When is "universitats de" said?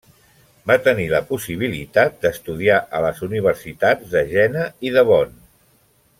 3.29-4.25